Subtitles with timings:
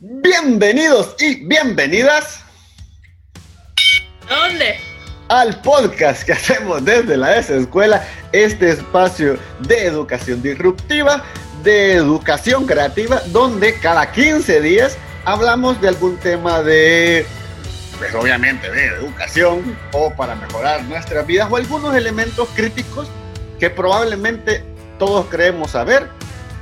[0.00, 2.40] Bienvenidos y bienvenidas.
[4.28, 4.76] ¿Dónde?
[5.28, 11.24] Al podcast que hacemos desde la S Escuela, este espacio de educación disruptiva,
[11.62, 17.24] de educación creativa, donde cada 15 días hablamos de algún tema de,
[17.98, 23.08] pues obviamente de educación o para mejorar nuestras vidas o algunos elementos críticos
[23.60, 24.64] que probablemente
[24.98, 26.08] todos creemos saber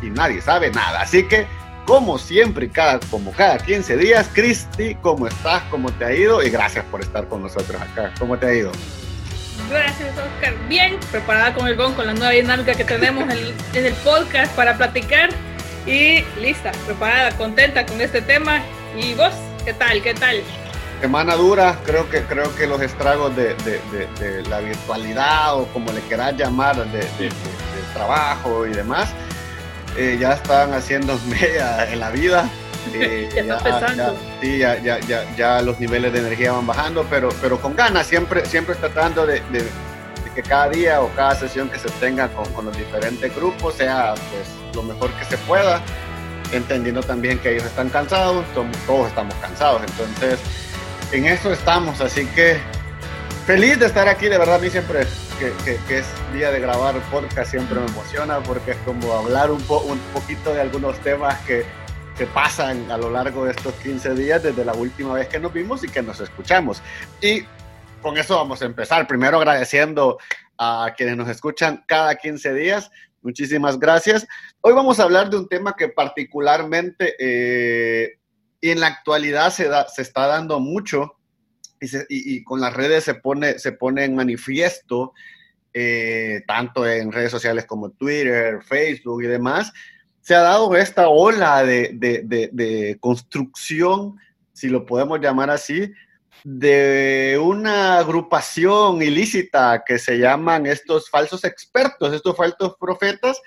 [0.03, 1.01] y nadie sabe nada.
[1.01, 1.47] Así que
[1.87, 4.29] como siempre, cada, como cada 15 días.
[4.33, 5.63] Cristi, ¿cómo estás?
[5.71, 6.43] ¿Cómo te ha ido?
[6.43, 8.13] Y gracias por estar con nosotros acá.
[8.19, 8.73] ¿Cómo te ha ido?
[9.71, 10.55] Gracias, Oscar.
[10.69, 14.55] Bien, preparada con el GON, con la nueva dinámica que tenemos en, en el podcast
[14.55, 15.31] para platicar.
[15.87, 18.63] Y lista, preparada, contenta con este tema.
[18.97, 19.33] ¿Y vos?
[19.65, 20.03] ¿Qué tal?
[20.03, 20.43] ¿Qué tal?
[21.01, 25.67] Semana dura, creo que, creo que los estragos de, de, de, de la virtualidad o
[25.73, 27.03] como le quieras llamar, de,
[27.93, 29.13] trabajo y demás,
[29.97, 32.49] eh, ya están haciendo media en la vida.
[32.95, 37.29] Eh, ya, ya, sí, ya, ya, ya, ya, los niveles de energía van bajando, pero,
[37.41, 39.65] pero con ganas, siempre, siempre tratando de, de,
[40.35, 44.15] que cada día o cada sesión que se tenga con, con, los diferentes grupos sea
[44.15, 45.81] pues, lo mejor que se pueda,
[46.51, 48.45] entendiendo también que ellos están cansados,
[48.87, 50.41] todos estamos cansados, entonces
[51.13, 52.59] en eso estamos, así que
[53.47, 55.07] feliz de estar aquí, de verdad a mí siempre
[55.43, 59.51] que, que, que, es día de grabar podcast siempre me emociona porque es como hablar
[59.51, 61.65] un, po, un poquito de algunos temas que,
[62.17, 65.53] que, pasan a lo largo de estos 15 días desde la última vez que nos
[65.53, 66.81] vimos y que nos escuchamos.
[67.21, 67.43] Y
[68.01, 69.09] con eso vamos a empezar.
[69.09, 70.19] Primero agradeciendo
[70.59, 72.93] a quienes nos escuchan cada 15 días.
[73.21, 74.25] Muchísimas gracias.
[74.61, 78.21] Hoy vamos a hablar de un tema que particularmente eh,
[78.61, 81.17] en la actualidad se, da, se está dando mucho
[81.81, 85.15] y, se, y, y, con las redes se pone, se pone en manifiesto,
[85.75, 89.73] eh, tanto en redes sociales como Twitter, Facebook y demás,
[90.21, 94.17] se ha dado esta ola de, de, de, de construcción,
[94.53, 95.93] si lo podemos llamar así,
[96.45, 103.41] de una agrupación ilícita que se llaman estos falsos expertos, estos falsos profetas,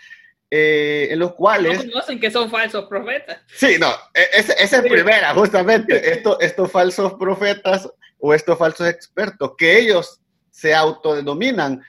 [0.50, 1.86] eh, en los cuales...
[1.86, 3.40] No conocen que son falsos profetas.
[3.54, 6.12] Sí, no, esa es, es primera, justamente.
[6.14, 10.22] Esto, estos falsos profetas o estos falsos expertos, que ellos
[10.52, 11.82] se autodenominan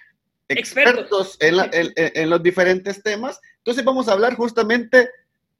[0.49, 1.37] expertos, expertos.
[1.41, 3.41] En, la, en, en, los diferentes temas.
[3.59, 5.09] Entonces vamos a hablar justamente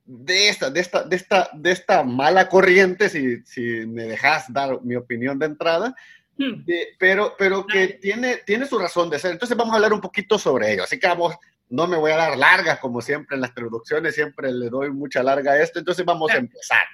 [0.05, 4.81] de esta, de esta, de esta, de esta mala corriente, si, si me dejas dar
[4.83, 5.95] mi opinión de entrada,
[6.39, 6.65] hmm.
[6.65, 9.33] de, pero, pero que tiene, tiene su razón de ser.
[9.33, 10.85] Entonces vamos a hablar un poquito sobre ello.
[10.85, 11.35] Así que vamos,
[11.69, 15.23] no me voy a dar largas como siempre en las traducciones, siempre le doy mucha
[15.23, 15.81] larga a esto.
[15.81, 16.85] Entonces vamos a empezar.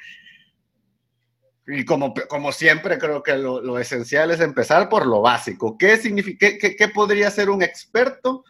[1.66, 5.78] Y como, como siempre, creo que lo, lo, esencial es empezar por lo básico.
[5.78, 8.44] ¿Qué, significa, qué, qué podría ser un experto?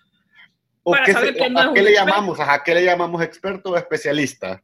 [0.82, 2.40] ¿O qué, se, que no ¿A qué le llamamos?
[2.40, 4.62] ¿A qué le llamamos experto o especialista?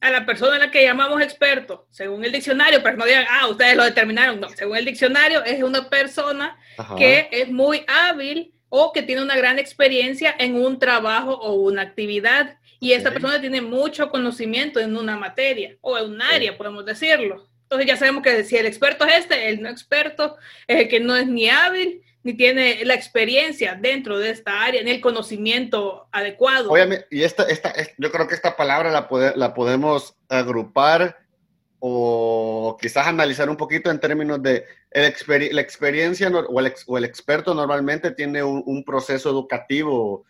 [0.00, 3.46] A la persona a la que llamamos experto, según el diccionario, pero no digan, ah,
[3.46, 4.40] ustedes lo determinaron.
[4.40, 6.96] No, según el diccionario, es una persona Ajá.
[6.96, 11.82] que es muy hábil o que tiene una gran experiencia en un trabajo o una
[11.82, 12.58] actividad.
[12.82, 17.46] Y esta persona tiene mucho conocimiento en una materia o en un área, podemos decirlo.
[17.62, 20.98] Entonces ya sabemos que si el experto es este, el no experto es el que
[20.98, 26.08] no es ni hábil ni tiene la experiencia dentro de esta área, ni el conocimiento
[26.10, 26.72] adecuado.
[26.72, 31.18] Obviamente, y esta, esta, yo creo que esta palabra la, pode, la podemos agrupar
[31.78, 36.98] o quizás analizar un poquito en términos de el exper la experiencia o el, o
[36.98, 40.24] el, experto normalmente tiene un, un proceso educativo,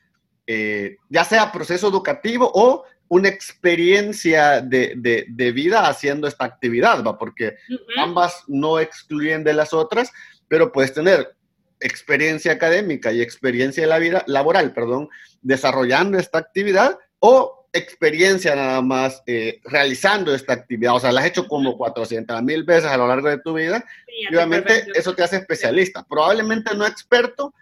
[0.46, 7.04] eh, ya sea proceso educativo o una experiencia de, de, de, vida haciendo esta actividad,
[7.04, 7.18] ¿va?
[7.18, 8.02] porque uh -huh.
[8.04, 10.10] ambas no excluyen de las otras,
[10.48, 11.34] pero puedes tener
[11.80, 15.08] experiencia académica y experiencia de la vida, laboral, perdón,
[15.42, 20.94] desarrollando esta actividad o experiencia nada más eh, realizando esta actividad.
[20.94, 23.84] O sea, la has hecho como 400 mil veces a lo largo de tu vida
[24.06, 26.04] sí, y obviamente eso te hace especialista.
[26.04, 27.54] Probablemente no experto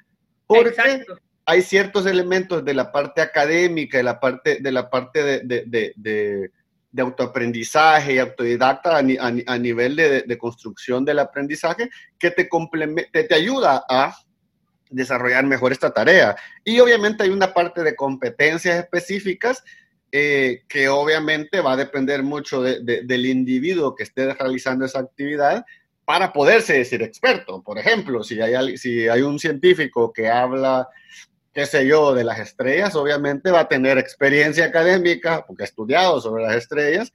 [0.47, 1.19] porque Exacto.
[1.51, 6.51] Hay ciertos elementos de la parte académica, de la parte de, la parte de, de,
[7.03, 12.49] autoaprendizaje y autodidacta a, nivel de, construcción del aprendizaje que te,
[13.13, 14.17] te, te ayuda a
[14.91, 16.37] desarrollar mejor esta tarea.
[16.65, 19.65] Y obviamente hay una parte de competencias específicas
[20.13, 25.01] eh, que obviamente va a depender mucho de, de, del individuo que esté realizando esa
[25.01, 25.65] actividad
[26.05, 27.63] para poderse decir experto.
[27.63, 30.89] Por ejemplo, si hay, si hay un científico que habla
[31.53, 36.21] qué sé yo, de las estrellas, obviamente va a tener experiencia académica, porque ha estudiado
[36.21, 37.13] sobre las estrellas,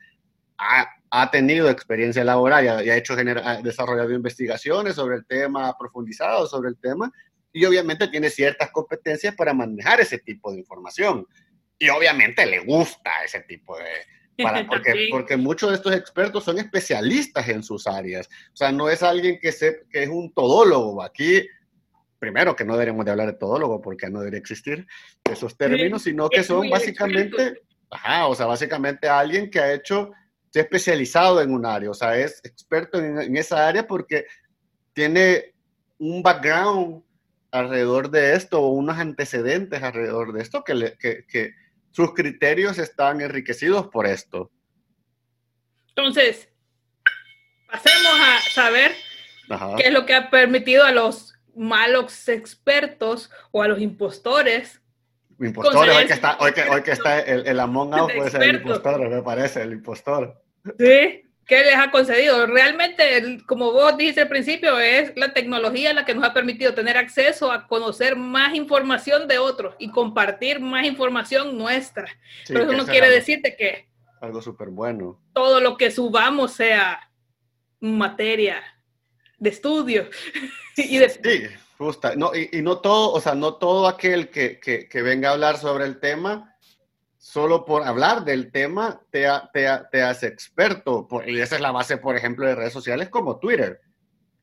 [0.57, 5.25] ha, ha tenido experiencia laboral y ha, y ha hecho ha desarrollado investigaciones sobre el
[5.25, 7.11] tema, ha profundizado sobre el tema,
[7.53, 11.25] y obviamente tiene ciertas competencias para manejar ese tipo de información.
[11.79, 13.85] Y obviamente le gusta ese tipo de,
[14.67, 18.27] porque, porque muchos de estos expertos son especialistas en sus áreas.
[18.53, 21.01] O sea, no es alguien que, se, que es un todólogo.
[21.01, 21.47] Aquí,
[22.25, 24.87] primero, que no deberíamos de hablar de todólogo porque no debería existir
[25.23, 27.61] esos términos, sino que son básicamente,
[27.91, 30.11] ajá, o sea, básicamente alguien que ha hecho,
[30.49, 34.25] se ha especializado en un área, o sea, es experto en, en esa área porque
[34.93, 35.53] tiene
[35.99, 37.03] un background
[37.51, 41.53] alrededor de esto o unos antecedentes alrededor de esto que, que, que
[41.91, 44.51] sus criterios están enriquecidos por esto.
[45.89, 46.49] Entonces,
[47.67, 48.95] pasemos a saber
[49.77, 54.81] qué es lo que ha permitido a los malos expertos o a los impostores.
[55.39, 58.43] Impostores, hoy que está, hoy que, hoy que está el, el Among Us puede ser
[58.43, 60.41] el impostor, me parece, el impostor.
[60.79, 62.45] Sí, ¿qué les ha concedido?
[62.47, 66.97] Realmente, como vos dijiste al principio, es la tecnología la que nos ha permitido tener
[66.97, 72.07] acceso a conocer más información de otros y compartir más información nuestra.
[72.47, 73.89] Pero eso no quiere decirte que...
[74.21, 75.21] Algo súper bueno.
[75.33, 77.11] Todo lo que subamos sea
[77.81, 78.63] materia
[79.39, 80.09] de estudio.
[80.77, 81.09] y de...
[81.09, 81.43] Sí,
[81.77, 82.15] justa.
[82.15, 85.57] No, y, no todo, o sea, no todo aquel que, que, que venga a hablar
[85.57, 86.55] sobre el tema
[87.25, 91.07] solo por hablar del tema te, te, te hace experto.
[91.25, 93.81] y esa es la base, por ejemplo, de redes sociales como Twitter,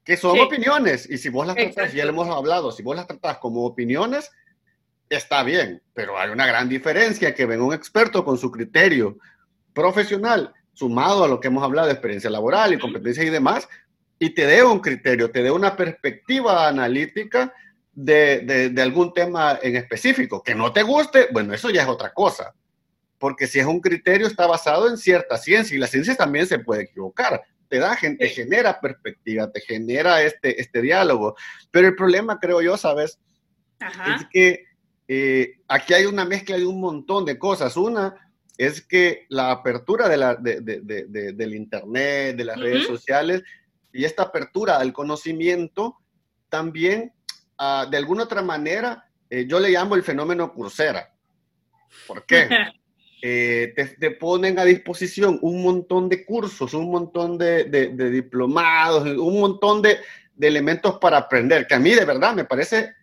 [0.05, 1.09] que son opiniones.
[1.09, 4.33] Y si vos las tratas, ya lo hemos hablado, si vos las tratas como opiniones,
[5.09, 9.17] está bien, pero hay una gran diferencia que venga un experto con su criterio
[9.73, 13.69] profesional, sumado a lo que hemos hablado de experiencia laboral y competencias y demás,
[14.23, 17.53] y te dé un criterio, te dé una perspectiva analítica
[17.93, 20.43] de, de, de, algún tema en específico.
[20.43, 22.55] Que no te guste, bueno, eso ya es otra cosa
[23.23, 26.59] porque si es un criterio está basado en cierta ciencia y la ciencia también se
[26.59, 27.41] puede equivocar.
[27.69, 31.37] Te da gente, genera perspectiva, te genera este, este diálogo.
[31.71, 33.21] Pero el problema, creo yo, ¿sabes?
[33.81, 34.65] Es que
[35.07, 37.77] eh, aquí hay una mezcla de un montón de cosas.
[37.77, 38.29] Una
[38.59, 43.45] es que la apertura de la, de, de, del Internet, de las redes sociales
[43.93, 45.99] y esta apertura al conocimiento
[46.49, 47.13] también,
[47.59, 51.13] uh, de alguna otra manera, eh, yo le llamo el fenómeno cursera.
[52.07, 52.49] ¿Por qué?
[53.25, 59.39] Eh, te, ponen a disposición un montón de cursos, un montón de, de, diplomados, un
[59.39, 59.99] montón de,
[60.35, 62.97] de, elementos para aprender, que a mí de verdad me parece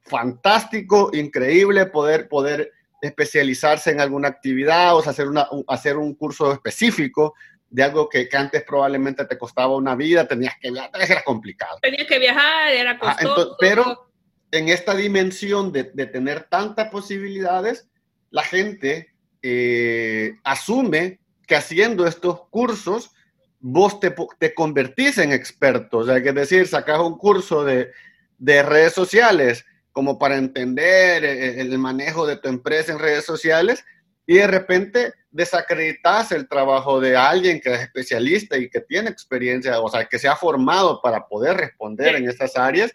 [0.00, 7.34] fantástico, increíble poder, poder especializarse en alguna actividad o hacer, una, hacer un curso específico
[7.70, 11.78] de algo que, que, antes probablemente te costaba una vida, tenías que viajar, era complicado.
[11.82, 13.56] Tenías que viajar, era costoso.
[13.60, 14.10] pero
[14.50, 17.88] en esta dimensión de, de tener tantas posibilidades,
[18.30, 19.12] la gente
[19.42, 23.10] eh, asume que haciendo estos cursos
[23.60, 25.98] vos te, te convertís en experto.
[25.98, 27.90] O sea, que es decir, sacas un curso de,
[28.38, 33.84] de redes sociales como para entender eh, el manejo de tu empresa en redes sociales
[34.28, 39.80] y de repente desacreditas el trabajo de alguien que es especialista y que tiene experiencia,
[39.80, 42.92] o sea, que se ha formado para poder responder en estas áreas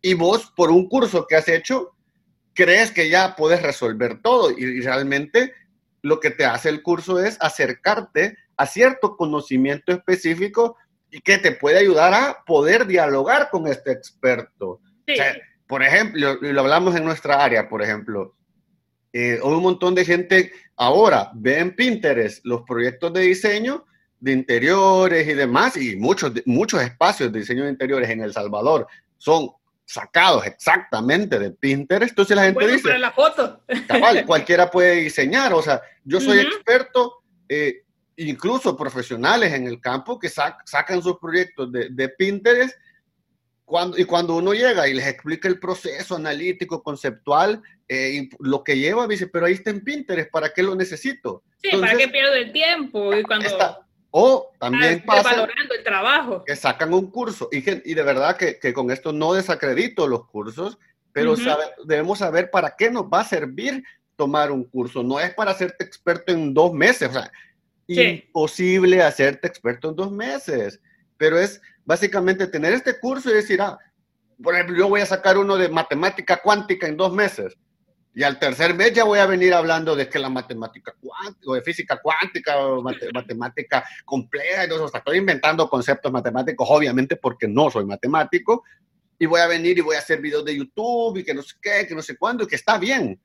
[0.00, 1.94] y vos por un curso que has hecho
[2.54, 5.52] crees que ya puedes resolver todo y, realmente
[6.00, 10.78] lo que te hace el curso es acercarte a cierto conocimiento específico
[11.10, 14.80] y que te puede ayudar a poder dialogar con este experto.
[15.66, 18.35] por ejemplo, lo hablamos en nuestra área, por ejemplo,
[19.18, 23.86] eh, un montón de gente ahora ve en Pinterest los proyectos de diseño
[24.20, 28.86] de interiores y demás, y muchos, muchos espacios de diseño de interiores en El Salvador
[29.16, 29.52] son
[29.86, 32.10] sacados exactamente de Pinterest.
[32.10, 33.62] Entonces la gente dice, la foto.
[34.26, 35.54] cualquiera puede diseñar.
[35.54, 37.84] O sea, yo soy experto, eh,
[38.16, 42.76] incluso profesionales en el campo que sacan sus proyectos de, de Pinterest.
[43.66, 48.78] Cuando, y cuando uno llega y les explica el proceso analítico, conceptual, eh, lo que
[48.78, 51.42] lleva, dice, pero ahí está en Pinterest, ¿para qué lo necesito?
[51.62, 53.14] Sí, ¿para qué pierdo el tiempo?
[53.14, 53.48] Y cuando...
[54.18, 56.42] O también pasa valorando el trabajo.
[56.46, 60.26] que sacan un curso y, y de verdad que, que, con esto no desacredito los
[60.26, 60.78] cursos,
[61.12, 61.34] pero
[61.84, 63.84] debemos saber para qué nos va a servir
[64.16, 65.02] tomar un curso.
[65.02, 67.30] No es para hacerte experto en dos meses, o sea,
[67.88, 70.80] imposible hacerte experto en dos meses,
[71.18, 73.78] pero es básicamente tener este curso y decir, ah,
[74.42, 77.56] por ejemplo, yo voy a sacar uno de matemática cuántica en dos meses.
[78.12, 81.54] Y al tercer mes ya voy a venir hablando de que la matemática cuántica, o
[81.54, 82.82] de física cuántica, o
[83.14, 88.64] matemática compleja, entonces estoy inventando conceptos matemáticos, obviamente porque no soy matemático,
[89.18, 91.54] y voy a venir y voy a hacer videos de YouTube y que no sé
[91.60, 93.20] qué, que no sé cuándo, y que está bien.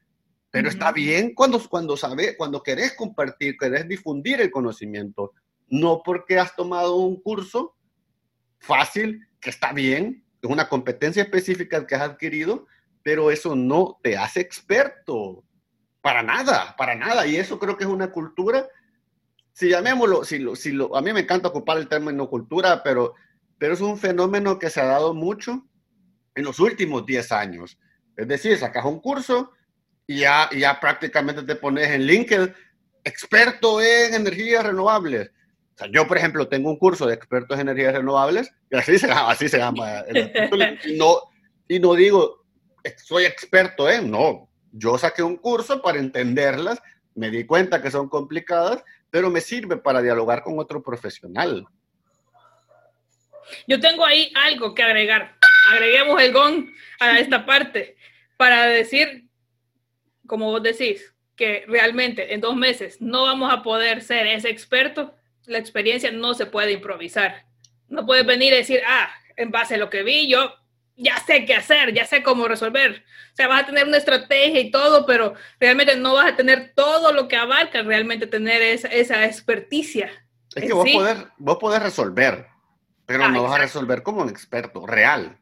[0.49, 5.31] Pero está bien cuando, cuando, sabe, cuando querés compartir, querés difundir el conocimiento,
[5.69, 7.75] no porque has tomado un curso
[8.61, 12.67] fácil, que está bien, es una competencia específica que has adquirido,
[13.03, 15.43] pero eso no te hace experto.
[16.01, 17.27] Para nada, para nada.
[17.27, 18.67] Y eso creo que es una cultura
[19.53, 23.15] si llamémoslo, si lo, si lo, a mí me encanta ocupar el término cultura, pero,
[23.57, 25.67] pero es un fenómeno que se ha dado mucho
[26.35, 27.77] en los últimos 10 años.
[28.15, 29.51] Es decir, sacas un curso
[30.07, 32.53] y ya, ya prácticamente te pones en LinkedIn
[33.03, 35.31] experto en energías renovables.
[35.75, 38.99] O sea, yo, por ejemplo, tengo un curso de expertos en energías renovables y así
[38.99, 40.03] se llama, así se llama
[40.85, 41.19] y no,
[41.67, 42.43] y no digo,
[42.97, 44.49] soy experto en, no.
[44.71, 46.81] Yo saqué un curso para entenderlas,
[47.15, 51.65] me di cuenta que son complicadas, pero me sirve para dialogar con otro profesional.
[53.67, 55.35] Yo tengo ahí algo que agregar.
[55.71, 57.97] Agreguemos el gong a esta parte
[58.37, 59.27] para decir,
[60.25, 65.13] como vos decís, que realmente en dos meses no vamos a poder ser ese experto,
[65.45, 67.45] la experiencia no se puede improvisar.
[67.87, 70.53] No puedes venir y decir, ah, en base a lo que vi, yo
[70.95, 73.03] ya sé qué hacer, ya sé cómo resolver.
[73.33, 76.73] O sea, vas a tener una estrategia y todo, pero realmente no vas a tener
[76.75, 80.11] todo lo que abarca realmente tener esa, esa experticia.
[80.55, 80.87] Es que vos,
[81.37, 82.47] vos podés resolver,
[83.05, 85.39] pero no vas a resolver como un experto real.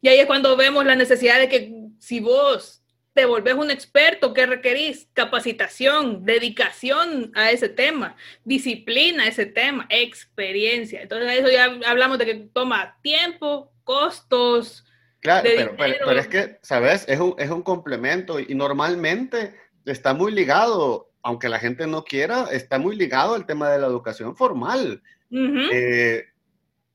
[0.00, 2.83] Y ahí es cuando vemos la necesidad de que si vos
[3.14, 5.08] te volvés un experto, ¿qué requerís?
[5.14, 11.00] Capacitación, dedicación a ese tema, disciplina a ese tema, experiencia.
[11.00, 14.84] Entonces, eso ya hablamos de que toma tiempo, costos.
[15.20, 17.04] Claro, pero, es que, ¿sabes?
[17.08, 19.54] Es un, es un complemento y normalmente
[19.86, 23.86] está muy ligado, aunque la gente no quiera, está muy ligado al tema de la
[23.86, 25.02] educación formal.
[25.30, 26.24] Eh,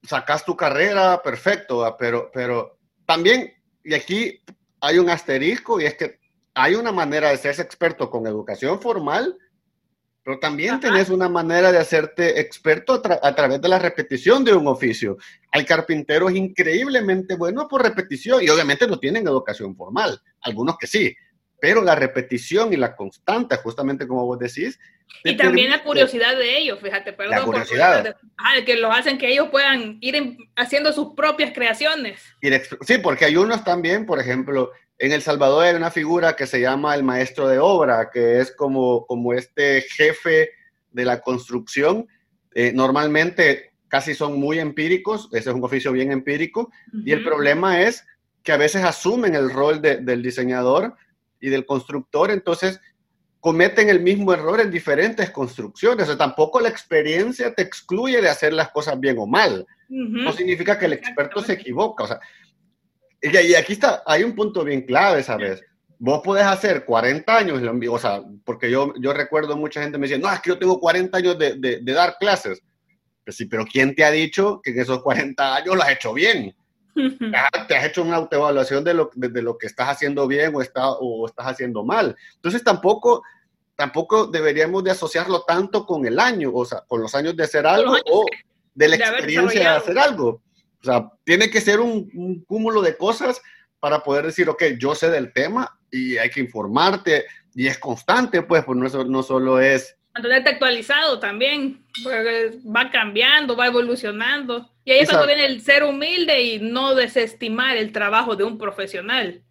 [0.03, 4.41] sacas tu carrera, perfecto, pero, pero también, y aquí
[4.81, 6.19] hay un asterisco, y es que
[6.53, 9.37] hay una manera de ser experto con educación formal,
[10.23, 14.67] pero también tenés una manera de hacerte experto a, través de la repetición de un
[14.67, 15.17] oficio.
[15.51, 21.15] Hay carpinteros increíblemente buenos por repetición y obviamente no tienen educación formal, algunos que sí,
[21.59, 24.79] pero la repetición y la constante, justamente como vos decís.
[25.23, 27.35] Y también la curiosidad de ellos, fíjate, perdón.
[27.35, 28.15] La curiosidad.
[28.65, 32.21] que lo hacen que ellos puedan ir haciendo sus propias creaciones.
[32.81, 36.59] Sí, porque hay unos también, por ejemplo, en El Salvador hay una figura que se
[36.59, 40.51] llama el maestro de obra, que es como, como este jefe
[40.91, 42.07] de la construcción.
[42.53, 46.71] Eh, normalmente casi son muy empíricos, ese es un oficio bien empírico,
[47.05, 48.05] y el problema es
[48.43, 50.95] que a veces asumen el rol del diseñador,
[51.39, 52.79] y del constructor, entonces
[53.39, 56.03] cometen el mismo error en diferentes construcciones.
[56.03, 59.65] O sea, tampoco la experiencia te excluye de hacer las cosas bien o mal.
[59.87, 62.03] No significa que el experto se equivoca.
[62.03, 62.19] O sea,
[63.21, 65.63] y, aquí está, hay un punto bien clave, ¿sabes?
[65.97, 70.17] Vos podés hacer 40 años, o sea, porque yo, yo recuerdo mucha gente me decía,
[70.17, 72.61] no, es que yo tengo 40 años de, de, dar clases.
[73.25, 76.13] Pues sí, pero ¿quién te ha dicho que en esos 40 años lo has hecho
[76.13, 76.55] bien?
[77.67, 80.89] Te has hecho una autoevaluación de lo, de, lo que estás haciendo bien o, está,
[80.91, 82.15] o estás haciendo mal.
[82.35, 83.23] Entonces tampoco,
[83.75, 87.65] tampoco deberíamos de asociarlo tanto con el año, o sea, con los años de hacer
[87.65, 88.25] algo o
[88.73, 90.41] de la experiencia de hacer algo.
[90.81, 93.41] O sea, tiene que ser un, cúmulo de cosas
[93.79, 98.41] para poder decir, ok, yo sé del tema y hay que informarte y es constante,
[98.43, 104.69] pues, pues no, no solo es mantenerte actualizado también, porque va cambiando, va evolucionando.
[104.83, 108.57] Y ahí es cuando viene el ser humilde y no desestimar el trabajo de un
[108.57, 109.41] profesional.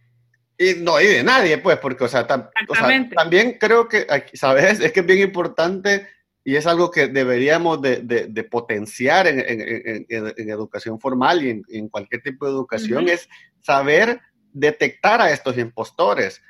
[0.59, 4.81] Y no, y de nadie, pues, porque, o sea, también creo que, ¿sabes?
[4.81, 6.09] Es que es bien importante
[6.45, 11.89] y es algo que deberíamos de, de, potenciar en, en, en, educación formal y en,
[11.89, 13.29] cualquier tipo de educación, es
[13.61, 14.21] saber
[14.53, 16.43] detectar a estos impostores.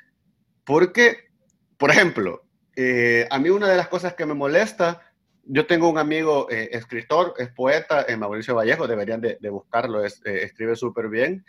[0.63, 1.29] Porque,
[1.77, 2.48] por ejemplo,
[2.81, 5.01] eh, a mí una de las cosas que me molesta,
[5.43, 10.77] yo tengo un amigo eh, escritor, es poeta, eh, Mauricio Vallejo, deberían de, buscarlo, escribe
[10.77, 11.43] súper bien.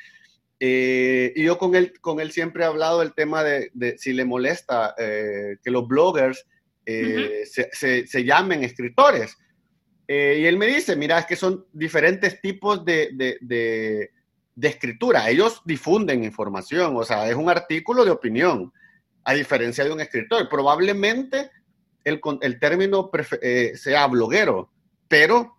[0.59, 4.93] y yo con él, con él siempre he hablado del tema de, si le molesta
[4.97, 6.45] que los bloggers
[6.85, 7.71] se,
[8.05, 9.39] se, llamen escritores.
[10.09, 14.11] y él me dice, mira, es que son diferentes tipos de, de,
[14.57, 15.31] de escritura.
[15.31, 18.73] Ellos difunden información, o sea, es un artículo de opinión
[19.25, 20.49] a diferencia de un escritor.
[20.49, 21.51] Probablemente
[22.05, 23.11] el, el término
[23.43, 24.71] eh, sea bloguero,
[25.09, 25.57] pero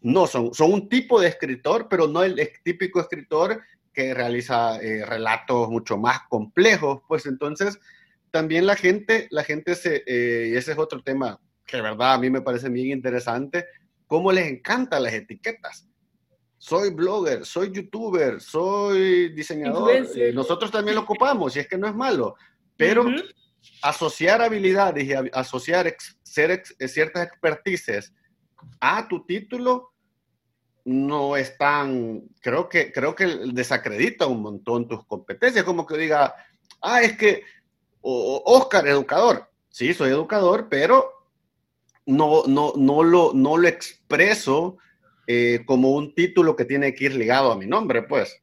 [0.00, 5.04] no, son, son un tipo de escritor, pero no el típico escritor que realiza eh,
[5.06, 7.78] relatos mucho más complejos, pues entonces
[8.30, 12.14] también la gente, la gente se, eh, y ese es otro tema que de verdad
[12.14, 13.64] a mí me parece bien interesante,
[14.06, 15.88] cómo les encantan las etiquetas.
[16.58, 20.06] Soy blogger, soy youtuber, soy diseñador.
[20.32, 22.36] nosotros también lo ocupamos y es que no es malo,
[22.76, 23.04] pero
[23.82, 28.12] asociar habilidades y asociar ser ciertas expertices
[28.80, 29.92] a tu título
[30.84, 36.34] no es tan, creo que, creo que desacredita un montón tus competencias, como que diga,
[36.82, 37.42] ah, es que
[38.02, 41.10] Oscar, educador, sí, soy educador, pero
[42.04, 44.76] no, no, no, lo, no lo expreso
[45.26, 48.42] eh, como un título que tiene que ir ligado a mi nombre, pues.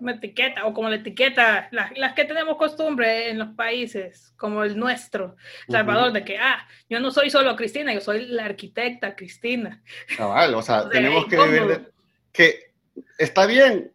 [0.00, 4.78] Una etiqueta, o como la etiqueta, las, que tenemos costumbre en los países, como el
[4.78, 5.36] nuestro,
[5.68, 9.82] Salvador, de que, ah, yo no soy solo Cristina, yo soy la arquitecta Cristina.
[10.16, 11.92] Cabal, o sea, tenemos que vivir
[12.32, 12.72] que
[13.18, 13.92] está bien,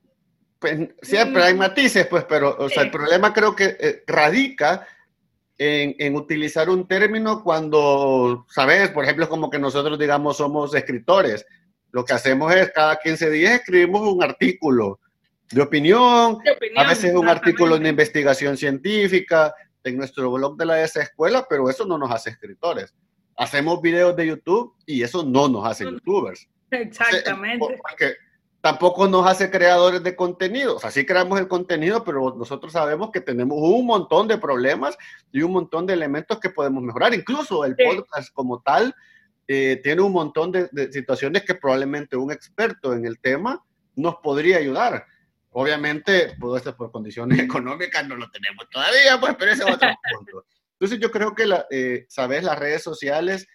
[0.60, 4.86] pues, siempre hay matices, pues, pero o sea, el problema creo que eh, radica
[5.58, 8.90] en, en, utilizar un término cuando, ¿sabes?
[8.90, 11.46] Por ejemplo, como que nosotros, digamos, somos escritores.
[11.92, 15.00] Lo que hacemos es cada 15 días escribimos un artículo
[15.54, 16.38] de opinión,
[16.76, 21.70] a veces un artículo de investigación científica en nuestro blog de la esa escuela, pero
[21.70, 22.94] eso no nos hace escritores.
[23.38, 26.48] Hacemos videos de YouTube y eso no nos hace youtubers.
[26.72, 27.80] Exactamente.
[27.82, 28.16] Porque
[28.62, 30.78] tampoco nos hace creadores de contenido.
[30.78, 34.98] O sea, sí creamos el contenido, pero nosotros sabemos que tenemos un montón de problemas
[35.32, 37.14] y un montón de elementos que podemos mejorar.
[37.14, 38.96] Incluso el podcast como tal
[39.48, 43.62] eh, tiene un montón de, situaciones que probablemente un experto en el tema
[43.96, 45.06] nos podría ayudar.
[45.54, 50.46] Obviamente, por condiciones económicas no lo tenemos todavía, pues, pero ese es otro punto.
[50.80, 53.48] Entonces yo creo que, la, eh, sabes, las redes sociales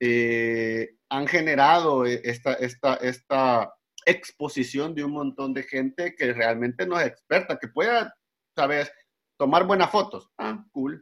[0.00, 3.72] eh, han generado esta, esta, esta
[4.04, 8.14] exposición de un montón de gente que realmente no es experta, que pueda,
[8.54, 8.92] sabes,
[9.38, 10.30] tomar buenas fotos.
[10.38, 11.00] Ah, cool.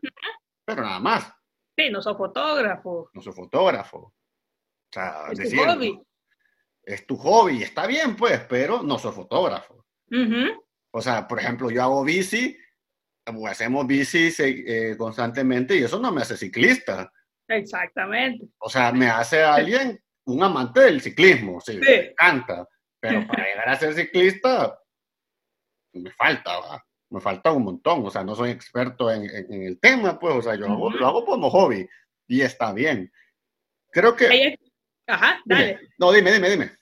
[0.64, 1.32] Pero nada más.
[1.76, 3.10] Sí, no soy fotógrafo.
[3.12, 3.98] No soy fotógrafo.
[3.98, 4.14] O
[4.92, 6.02] sea, es tu hobby.
[6.82, 9.84] Es tu hobby, está bien, pues, pero no soy fotógrafo.
[10.92, 12.56] O sea, por ejemplo, yo hago bici,
[13.48, 17.10] hacemos bici eh, constantemente y eso no me hace ciclista.
[17.48, 18.46] Exactamente.
[18.58, 22.66] O sea, me hace alguien un amante del ciclismo, sí, me encanta.
[23.00, 24.78] Pero para llegar a ser ciclista,
[25.92, 26.52] me falta,
[27.10, 28.06] me falta un montón.
[28.06, 31.50] O sea, no soy experto en, el tema, pues, o sea, yo lo hago como
[31.50, 31.86] hobby
[32.28, 33.12] y está bien.
[33.90, 34.56] Creo que...
[35.06, 35.80] Ajá, dale.
[35.98, 36.72] No, dime, dime, dime.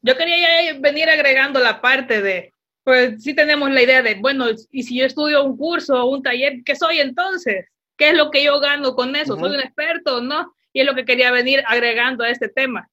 [0.00, 2.52] Yo quería venir agregando la parte de,
[2.86, 6.22] pues sí tenemos la idea de, bueno, y si yo estudio un curso o un
[6.22, 7.66] taller, ¿qué soy entonces?
[7.96, 9.36] ¿Qué es lo que yo gano con eso?
[9.36, 10.54] ¿Soy un experto o no?
[10.72, 12.88] Y es lo que quería venir agregando a este tema.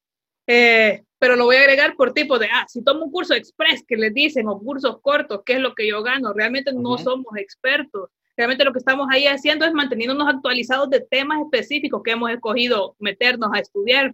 [0.48, 3.84] Eh, pero lo voy a agregar por tipo de, ah, si tomo un curso express
[3.86, 6.32] que les dicen o cursos cortos, ¿qué es lo que yo gano?
[6.32, 8.10] Realmente no somos expertos.
[8.36, 12.96] Realmente lo que estamos ahí haciendo es manteniéndonos actualizados de temas específicos que hemos escogido
[12.98, 14.12] meternos a estudiar.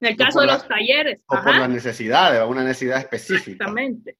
[0.00, 1.24] En el caso de los talleres.
[1.26, 3.64] O por la necesidad, una necesidad específica.
[3.64, 4.16] Exactamente.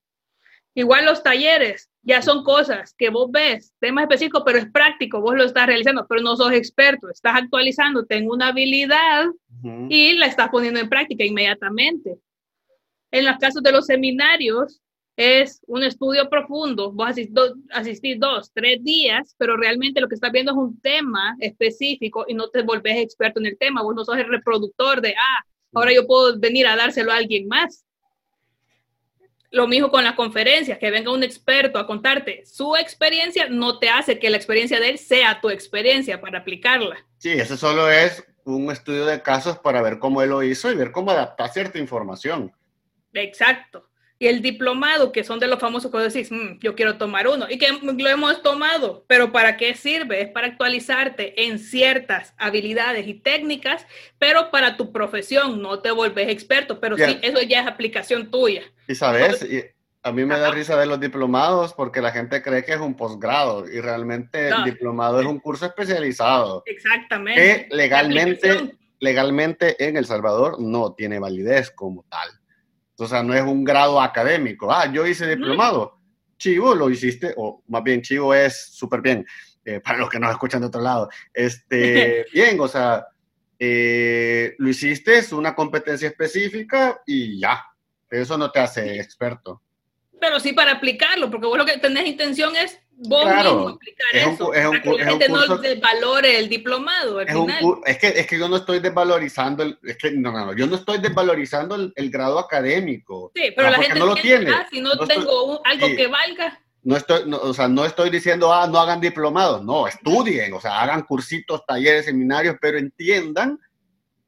[0.78, 5.34] Igual los talleres, ya son cosas que vos ves, temas específicos, pero es práctico, vos
[5.34, 9.24] lo estás realizando, pero no sos experto, estás actualizando, tengo una habilidad
[9.88, 12.20] y la estás poniendo en práctica inmediatamente.
[13.10, 14.80] En los casos de los seminarios,
[15.16, 17.08] es un estudio profundo, vos
[17.72, 22.34] asistís dos, tres días, pero realmente lo que estás viendo es un tema específico y
[22.34, 25.92] no te volvés experto en el tema, vos no sos el reproductor de, ah, ahora
[25.92, 27.84] yo puedo venir a dárselo a alguien más.
[29.50, 33.88] Lo mismo con las conferencias, que venga un experto a contarte su experiencia, no te
[33.88, 36.96] hace que la experiencia de él sea tu experiencia para aplicarla.
[37.16, 40.76] Sí, eso solo es un estudio de casos para ver cómo él lo hizo y
[40.76, 42.52] ver cómo adaptar cierta información.
[43.14, 43.87] Exacto.
[44.20, 47.46] Y el diplomado, que son de los famosos que decís, mm, yo quiero tomar uno,
[47.48, 50.22] y que lo hemos tomado, pero ¿para qué sirve?
[50.22, 53.86] Es para actualizarte en ciertas habilidades y técnicas,
[54.18, 58.62] pero para tu profesión, no te vuelves experto, pero sí, eso ya es aplicación tuya.
[58.88, 59.46] Y sabes,
[60.02, 62.96] a mí me da risa de los diplomados porque la gente cree que es un
[62.96, 66.62] posgrado y realmente el diplomado es un curso especializado.
[66.66, 67.68] Exactamente.
[67.68, 72.37] Que legalmente, legalmente en El Salvador no tiene validez como tal.
[72.98, 74.72] O sea, no es un grado académico.
[74.72, 75.98] Ah, yo hice diplomado.
[76.36, 79.26] Chivo, lo hiciste, o más bien Chivo es súper bien,
[79.64, 81.08] eh, para los que nos escuchan de otro lado.
[81.32, 83.06] Este, bien, o sea,
[83.58, 87.64] eh, lo hiciste, es una competencia específica y ya.
[88.10, 89.62] Eso no te hace experto.
[90.20, 94.52] Pero sí para aplicarlo, porque vos lo que tenés intención es vos mismo explicar eso,
[94.52, 97.64] es para que la gente no desvalore el diplomado al es final.
[97.86, 100.76] es, que, es que yo no estoy desvalorizando, el, es que no, no, yo no
[100.76, 103.30] estoy desvalorizando el, grado académico.
[103.34, 104.50] Sí, pero la gente no lo tiene.
[104.50, 106.60] Ah, si no, tengo algo que valga.
[106.82, 110.80] No estoy, o sea, no estoy diciendo, ah, no hagan diplomados, no, estudien, o sea,
[110.80, 113.58] hagan cursitos, talleres, seminarios, pero entiendan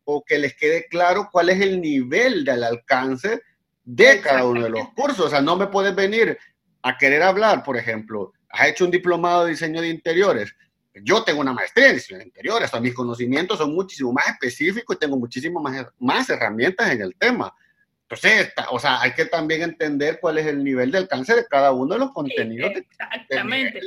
[0.04, 3.40] o que les quede claro cuál es el nivel del alcance
[3.84, 5.26] de cada uno de los cursos.
[5.26, 6.38] O sea, no me puedes venir
[6.82, 10.54] a querer hablar, por ejemplo, has hecho un diplomado de diseño de interiores.
[10.94, 14.96] Yo tengo una maestría en diseño de interiores, o mis conocimientos son muchísimo más específicos
[14.96, 17.54] y tengo muchísimas más, más herramientas en el tema.
[18.02, 21.70] Entonces, o sea, hay que también entender cuál es el nivel de alcance de cada
[21.70, 23.80] uno de los contenidos Exactamente.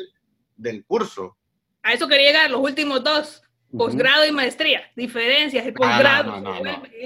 [0.55, 1.35] del curso.
[1.81, 3.41] A eso quería llegar, los últimos dos.
[3.75, 6.43] Posgrado y maestría, diferencias, el posgrado.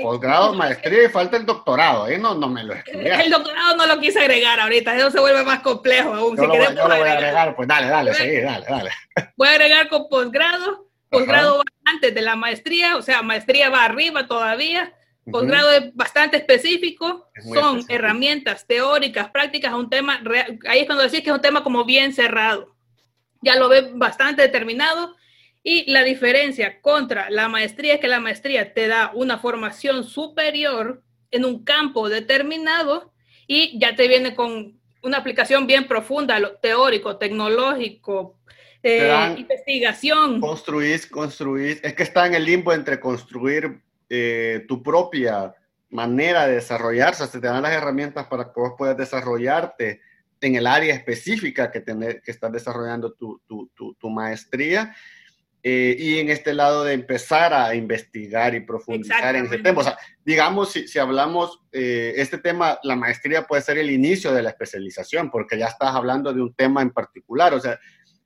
[0.01, 3.07] Posgrado, maestría y falta el doctorado, ahí no, no me lo escribí.
[3.07, 6.35] El doctorado no lo quise agregar ahorita, eso se vuelve más complejo aún.
[6.35, 8.91] Yo, lo, voy, yo lo voy a agregar, pues dale, dale, seguí, dale, dale.
[9.37, 13.85] Voy a agregar con posgrado, posgrado va antes de la maestría, o sea, maestría va
[13.85, 14.93] arriba todavía,
[15.31, 20.21] posgrado es bastante específico, son herramientas teóricas, prácticas, un tema,
[20.67, 22.75] ahí es cuando decís que es un tema como bien cerrado,
[23.41, 25.15] ya lo ve bastante determinado
[25.69, 31.03] y la diferencia contra la maestría es que la maestría te da una formación superior
[31.29, 33.11] en un campo determinado
[33.47, 38.39] y ya te viene con una aplicación bien profunda, teórico, tecnológico,
[38.81, 40.39] eh, investigación.
[40.39, 45.53] Construís, construís, es que está en el limbo entre construir eh, tu propia
[45.89, 49.99] manera de desarrollarse, se te dan las herramientas para que vos puedas desarrollarte
[50.39, 54.95] en el área específica que, tener, que estás desarrollando tu, tu, tu maestría
[55.69, 59.81] eh, y en este lado de empezar a investigar y profundizar en ese tema.
[59.81, 64.31] O sea, digamos, si, si hablamos, eh, este tema, la maestría puede ser el inicio
[64.31, 67.53] de la especialización, porque ya estás hablando de un tema en particular.
[67.53, 67.77] O sea,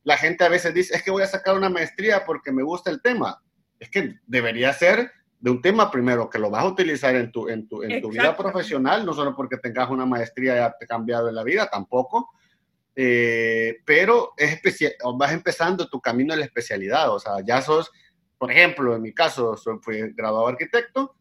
[0.03, 2.91] la gente a veces dice, es que voy a sacar una maestría porque me gusta
[2.91, 3.41] el tema.
[3.79, 7.49] Es que debería ser de un tema primero que lo vas a utilizar en tu,
[7.49, 10.87] en tu, en tu vida profesional, no solo porque tengas una maestría ya te ha
[10.87, 12.29] cambiado en la vida, tampoco,
[12.95, 17.91] eh, pero es especial, vas empezando tu camino de la especialidad, o sea, ya sos,
[18.37, 21.15] por ejemplo, en mi caso, soy, fui graduado arquitecto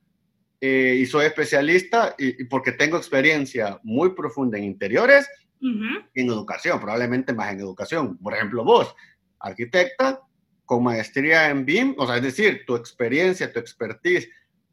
[0.60, 5.28] eh, y soy especialista y, porque tengo experiencia muy profunda en interiores
[5.60, 8.16] y en educación, probablemente más en educación.
[8.16, 8.94] Por ejemplo, vos,
[9.38, 10.20] arquitecta
[10.64, 14.30] con maestría en BIM, o sea, es decir, tu experiencia, tu expertise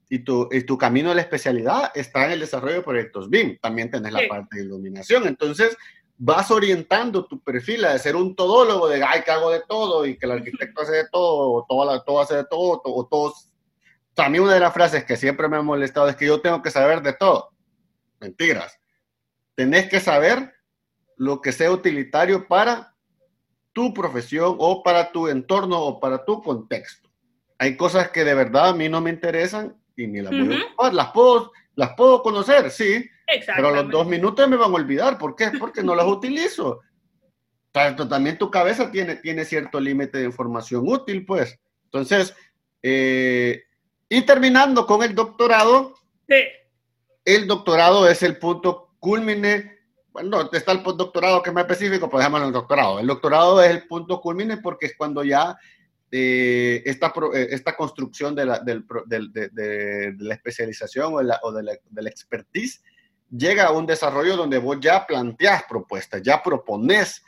[0.09, 3.57] y tu, y tu camino de la especialidad está en el desarrollo de proyectos BIM.
[3.61, 5.27] También tenés la parte de iluminación.
[5.27, 5.75] Entonces,
[6.17, 10.17] vas orientando tu perfil a ser un todólogo de, ay, que hago de todo y
[10.17, 13.51] que el arquitecto hace de todo, o todo, todo hace de todo, o todos...
[14.17, 16.61] A mí una de las frases que siempre me ha molestado es que yo tengo
[16.63, 17.51] que saber de todo.
[18.19, 18.79] Mentiras.
[19.53, 20.53] Tenés que saber
[21.17, 22.95] lo que sea utilitario para
[23.73, 27.11] tu profesión o para tu entorno o para tu contexto.
[27.59, 31.11] Hay cosas que de verdad a mí no me interesan y ni las puedo Las
[31.11, 35.17] puedo, las puedo conocer, sí, pero los dos minutos me van a olvidar.
[35.17, 35.51] ¿Por qué?
[35.59, 36.81] Porque no las utilizo.
[37.71, 41.59] Tanto, también tu cabeza tiene, tiene cierto límite de información útil, pues.
[41.85, 42.33] Entonces,
[42.81, 43.63] eh,
[44.09, 45.93] y terminando con el doctorado,
[47.25, 49.77] el doctorado es el punto culmine.
[50.11, 52.99] Bueno, está el postdoctorado que es más específico, pues llamarlo el doctorado.
[52.99, 55.55] El doctorado es el punto culmine porque es cuando ya
[56.09, 61.51] eh, esta, eh, esta construcción de la, del, de, de, la especialización o, la, o
[61.51, 62.81] de, la, de la expertise
[63.29, 67.23] llega a un desarrollo donde vos ya planteás propuestas, ya propones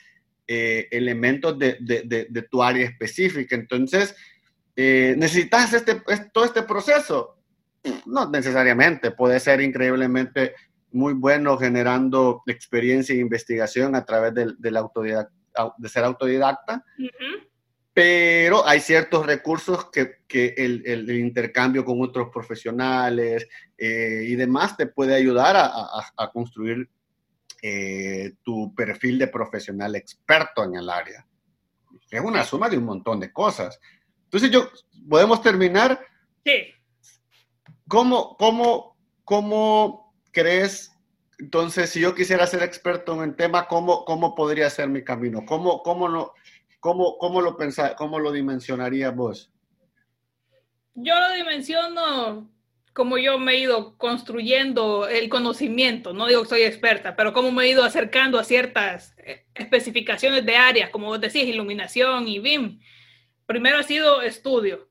[0.47, 3.55] eh, elementos de, tu área específica.
[3.55, 4.15] Entonces,
[4.75, 6.01] eh, ¿necesitas este,
[6.33, 7.37] todo este proceso?
[8.05, 10.55] No necesariamente, puede ser increíblemente
[10.91, 16.83] muy bueno generando experiencia e investigación a través de, de ser autodidacta
[17.99, 23.45] pero hay ciertos recursos que, que el, el, intercambio con otros profesionales
[23.77, 25.69] eh, y demás te puede ayudar a,
[26.15, 26.89] a, construir
[27.61, 31.27] eh, tu perfil de profesional experto en el área.
[32.09, 33.77] Es una suma de un montón de cosas.
[34.23, 34.69] Entonces, yo,
[35.09, 35.99] ¿podemos terminar?
[36.45, 36.71] Sí.
[37.85, 40.93] ¿Cómo, cómo, cómo crees,
[41.37, 45.45] entonces, si yo quisiera ser experto en el tema, cómo, cómo podría ser mi camino?
[45.45, 46.31] ¿Cómo, cómo no?
[46.79, 49.51] ¿Cómo, cómo lo pensás, cómo lo dimensionarías vos?
[50.95, 52.49] Yo lo dimensiono
[52.93, 57.51] como yo me he ido construyendo el conocimiento, no digo que soy experta, pero cómo
[57.51, 62.39] me he ido acercando a ciertas eh, especificaciones de áreas, como vos decís, iluminación y
[62.39, 62.79] BIM.
[63.45, 64.89] Primero ha sido estudio,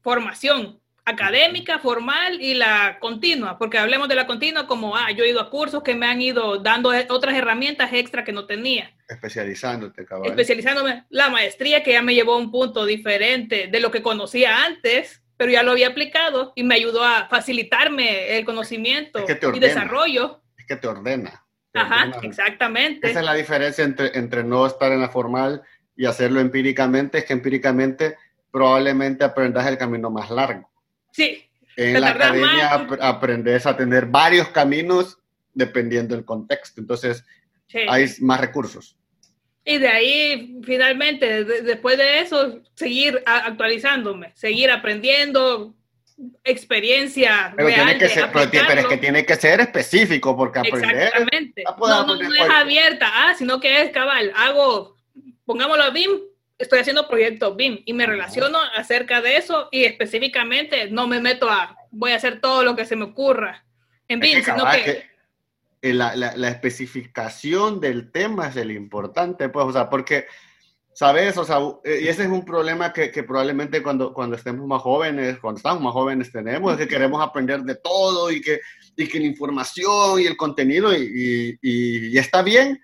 [0.00, 5.30] formación, académica, formal y la continua, porque hablemos de la continua como, ah, yo he
[5.30, 8.90] ido a cursos que me han ido dando e, otras herramientas extra que no tenía.
[9.08, 10.28] Especializándote, cabrón.
[10.28, 11.04] Especializándome.
[11.10, 15.22] La maestría que ya me llevó a un punto diferente de lo que conocía antes,
[15.36, 20.42] pero ya lo había aplicado y me ayudó a facilitarme el conocimiento y desarrollo.
[20.56, 21.44] Es que te ordena.
[21.74, 23.10] Ajá, exactamente.
[23.10, 25.62] Esa es la diferencia entre, entre no estar en la formal
[25.96, 28.16] y hacerlo empíricamente, es que empíricamente
[28.50, 30.71] probablemente aprendas el camino más largo.
[31.12, 31.44] Sí.
[31.76, 35.18] En la academia aprendes a tener varios caminos
[35.54, 36.80] dependiendo del contexto.
[36.80, 37.24] Entonces,
[37.88, 38.96] hay más recursos.
[39.64, 45.74] Y de ahí, finalmente, después de eso, seguir actualizándome, seguir aprendiendo,
[46.44, 51.08] experiencia pero real tiene que ser, pero, es que tiene que ser específico porque aprender
[51.08, 54.96] exactamente no, no, es abierta ah sino que es cabal hago
[55.44, 56.10] pongámoslo a BIM
[56.62, 61.50] estoy haciendo proyectos BIM y me relaciono acerca de eso y específicamente no me meto
[61.50, 63.64] a, voy a hacer todo lo que se me ocurra.
[64.08, 65.04] En BIM, sino que...
[65.92, 70.26] la, la, la, especificación del tema es el importante, pues, o sea, porque,
[70.92, 71.36] ¿sabes?
[71.36, 75.38] O sea, y ese es un problema que, que, probablemente cuando, cuando estemos más jóvenes,
[75.40, 78.60] cuando estamos más jóvenes tenemos, es que queremos aprender de todo y que,
[78.96, 82.80] y que la información y el contenido, y, y, y está bien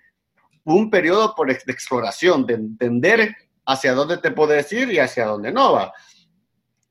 [0.65, 3.35] un periodo por, de exploración, de entender
[3.69, 5.93] hacia dónde te puedes ir y hacia dónde no va.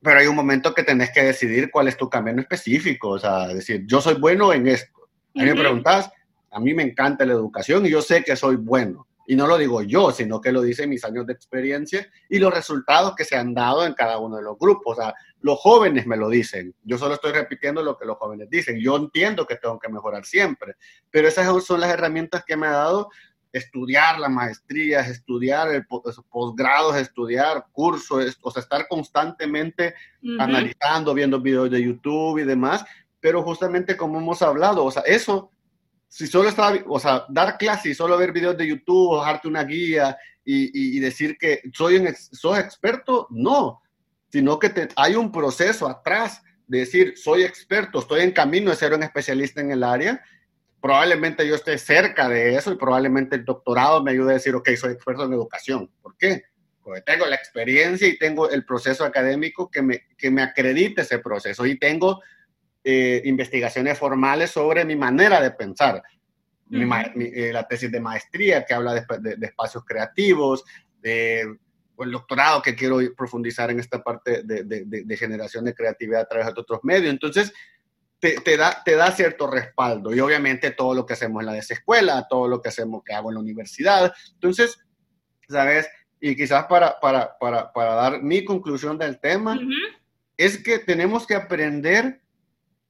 [0.01, 3.49] Pero hay un momento que tenés que decidir cuál es tu camino específico, o sea,
[3.49, 4.93] decir, yo soy bueno en esto.
[5.35, 6.09] A mí me preguntas,
[6.53, 9.09] a mí me encanta la educación y yo sé que soy bueno.
[9.27, 12.55] Y no lo digo yo, sino que lo dicen mis años de experiencia y los
[12.55, 14.97] resultados que se han dado en cada uno de los grupos.
[14.97, 16.75] O sea, los jóvenes me lo dicen.
[16.85, 18.81] Yo solo estoy repitiendo lo que los jóvenes dicen.
[18.81, 20.77] Yo entiendo que tengo que mejorar siempre,
[21.11, 23.11] pero esas son las herramientas que me ha dado
[23.53, 25.87] estudiar las maestrías, estudiar el
[26.31, 29.95] posgrados, estudiar cursos, o sea, estar constantemente
[30.39, 32.85] analizando, viendo videos de YouTube y demás,
[33.21, 35.51] pero justamente como hemos hablado, o sea, eso,
[36.09, 39.65] si solo está, o sea, dar clases y solo ver videos de YouTube, bajarte una
[39.65, 43.83] guía y, y, decir que soy, un soy experto, no,
[44.31, 48.77] sino que te, hay un proceso atrás de decir, soy experto, estoy en camino de
[48.77, 50.23] ser un especialista en el área
[50.81, 54.71] probablemente yo esté cerca de eso y probablemente el doctorado me ayude a decir, ok,
[54.77, 55.91] soy experto en educación.
[56.01, 56.45] ¿Por qué?
[56.83, 61.19] Porque tengo la experiencia y tengo el proceso académico que me, que me acredite ese
[61.19, 62.23] proceso y tengo
[62.85, 66.03] eh, investigaciones formales sobre mi manera de pensar.
[66.71, 70.65] Eh, la tesis de maestría que habla de, de, espacios creativos,
[71.01, 71.57] de,
[71.97, 76.29] o el doctorado que quiero profundizar en esta parte de, de generación de creatividad a
[76.29, 77.11] través de otros medios.
[77.11, 77.53] Entonces,
[78.21, 80.15] te, da, te da cierto respaldo.
[80.15, 83.31] Y obviamente todo lo que hacemos en la desescuela, todo lo que hacemos que hago
[83.31, 84.13] en la universidad.
[84.35, 84.79] Entonces,
[85.49, 85.89] ¿sabes?
[86.21, 89.59] Y quizás para, para, para, para dar mi conclusión del tema,
[90.37, 92.21] es que tenemos que aprender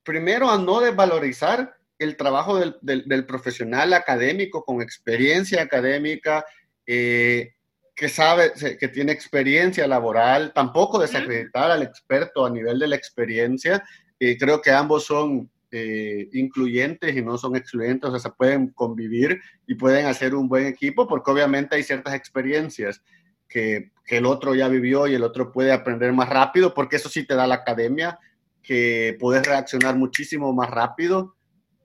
[0.03, 6.47] primero a no desvalorizar el trabajo del, del, profesional académico con experiencia académica,
[6.87, 7.55] eh,
[7.95, 13.85] que sabe, que tiene experiencia laboral, tampoco desacreditar al experto a nivel de la experiencia,
[14.19, 19.39] creo que ambos son eh, incluyentes y no son excluyentes, o sea, se pueden convivir
[19.67, 23.03] y pueden hacer un buen equipo porque obviamente hay ciertas experiencias
[23.47, 27.11] que, que, el otro ya vivió y el otro puede aprender más rápido, porque eso
[27.11, 28.19] sí te da la academia,
[28.63, 31.37] que puedes reaccionar muchísimo más rápido,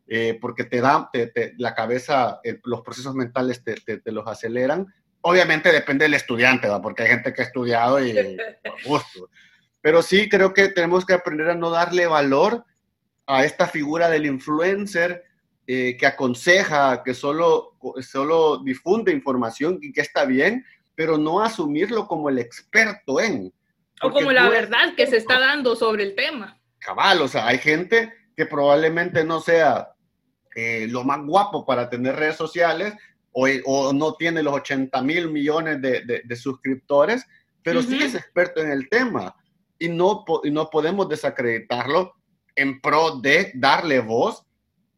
[0.07, 4.87] eh, porque te da te, la cabeza, los procesos mentales te, te, los aceleran.
[5.19, 6.81] Obviamente depende del estudiante, ¿va?
[6.81, 8.13] porque hay gente que ha estudiado y
[8.63, 9.29] por gusto.
[9.83, 12.63] Pero sí creo que tenemos que aprender a no darle valor
[13.27, 15.25] a esta figura del influencer
[15.67, 20.65] eh, que aconseja, que solo, solo difunde información y que está bien,
[20.95, 23.53] pero no asumirlo como el experto en.
[24.01, 26.57] O como la verdad que se está dando sobre el tema.
[26.79, 29.89] Cabal, o sea, hay gente que probablemente no sea
[30.55, 32.93] eh, lo más guapo para tener redes sociales
[33.33, 37.25] o, o no tiene los 80 mil millones de, de, suscriptores,
[37.61, 39.35] pero sí es experto en el tema
[39.79, 42.13] y no, no podemos desacreditarlo
[42.55, 44.45] en pro de darle voz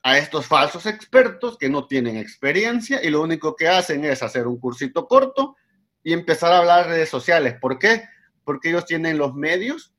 [0.03, 4.45] a estos falsos expertos que no tienen experiencia y lo único que hacen es hacer
[4.45, 5.55] un cursito corto
[6.03, 7.55] y empezar a hablar de redes sociales.
[7.59, 8.03] ¿Por qué?
[8.43, 9.93] Porque ellos tienen los medios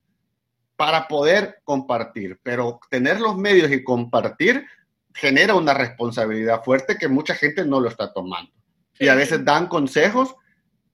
[0.76, 4.64] para poder compartir, pero tener los medios y compartir
[5.12, 8.52] genera una responsabilidad fuerte que mucha gente no lo está tomando.
[9.00, 10.36] Y a veces dan consejos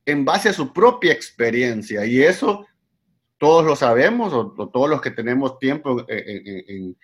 [0.06, 2.66] en base a su propia experiencia y eso
[3.42, 6.96] todos lo sabemos, o, todos los que tenemos tiempo en,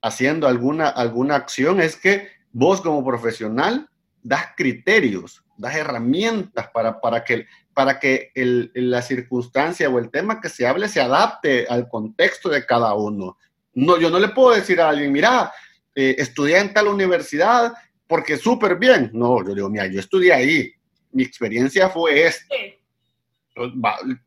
[0.00, 3.90] haciendo alguna, alguna acción, es que vos como profesional
[4.22, 10.48] das criterios, das herramientas para, para que, para que la circunstancia o el tema que
[10.48, 13.36] se hable se adapte al contexto de cada uno.
[13.74, 15.52] No, yo no le puedo decir a alguien, mira,
[15.94, 17.74] eh, estudié en tal universidad
[18.06, 19.10] porque súper bien.
[19.12, 20.72] No, yo digo, mira, yo estudié ahí,
[21.10, 22.46] mi experiencia fue esta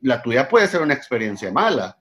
[0.00, 1.98] la tuya puede ser una experiencia mala.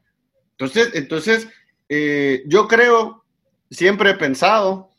[0.52, 1.48] Entonces, entonces
[1.90, 3.24] eh, yo creo,
[3.70, 4.90] siempre he pensado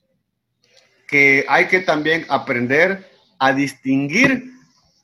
[1.08, 4.52] que hay que también aprender a distinguir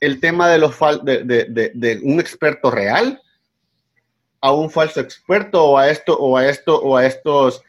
[0.00, 3.20] el tema de, los de, un experto real
[4.40, 7.62] a un falso experto o a esto o a esto o a estos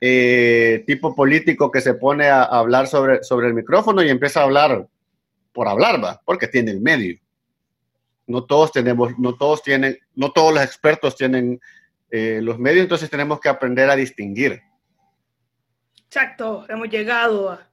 [0.00, 4.44] eh, tipo político que se pone a, hablar sobre, sobre el micrófono y empieza a
[4.44, 4.86] hablar
[5.52, 7.20] por hablar, va, porque tiene el medio
[8.30, 11.60] no todos tenemos, no todos tienen, no todos los expertos tienen
[12.10, 14.60] eh, los medios, entonces tenemos que aprender a distinguir.
[16.06, 17.68] Exacto, hemos llegado a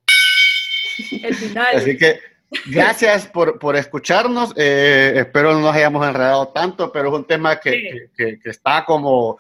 [1.24, 1.76] el final.
[1.76, 2.20] Así que
[2.68, 4.54] gracias por, por escucharnos.
[4.56, 8.86] Eh, espero no nos hayamos enredado tanto, pero es un tema que, que, que, está
[8.86, 9.38] como,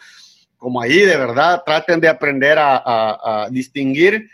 [0.58, 1.63] como ahí, de verdad.
[1.65, 4.30] Traten de aprender a, a, a, distinguir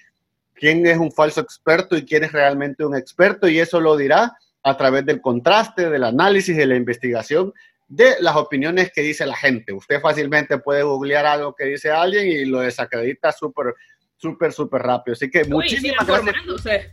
[0.54, 4.34] quién es un falso experto y quién es realmente un experto, y eso lo dirá
[4.64, 7.54] a través del contraste, del análisis, de la investigación
[7.88, 9.72] de las opiniones que dice la gente.
[9.72, 13.76] Usted fácilmente puede googlear algo que dice alguien y lo desacredita súper,
[14.18, 15.14] súper, súper rápido.
[15.14, 16.88] Así que muchísimas gracias.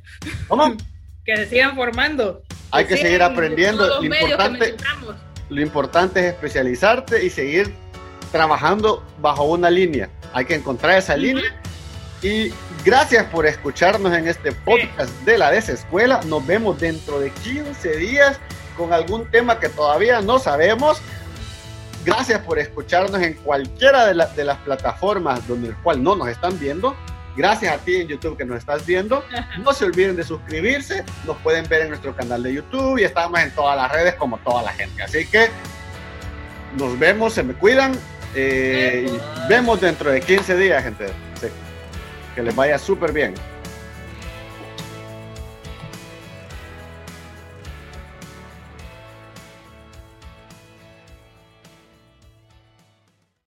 [0.49, 0.77] ¿Cómo?
[1.23, 2.43] Que se sigan formando.
[2.71, 4.01] Hay que, seguir aprendiendo.
[4.01, 4.75] Lo importante,
[5.51, 7.71] lo importante es especializarte y seguir
[8.33, 10.09] trabajando bajo una línea.
[10.33, 11.61] Hay que encontrar esa línea.
[12.23, 12.53] Y
[12.85, 16.21] gracias por escucharnos en este podcast de la Desescuela.
[16.27, 18.39] Nos vemos dentro de 15 días
[18.77, 21.01] con algún tema que todavía no sabemos.
[22.05, 26.59] Gracias por escucharnos en cualquiera de, de las plataformas donde el cual no nos están
[26.59, 26.95] viendo.
[27.37, 29.25] Gracias a ti en YouTube que nos estás viendo.
[29.61, 31.05] No se olviden de suscribirse.
[31.25, 34.37] Nos pueden ver en nuestro canal de YouTube y estamos en todas las redes como
[34.39, 35.03] toda la gente.
[35.03, 35.49] Así que
[36.77, 37.93] nos vemos, se me cuidan.
[38.35, 39.11] Eh,
[39.49, 41.07] vemos dentro de 15 días, gente.
[42.35, 43.35] Que les vaya súper bien.